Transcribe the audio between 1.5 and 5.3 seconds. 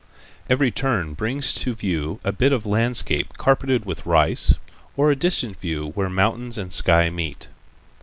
to view a bit of landscape carpeted with rice, or a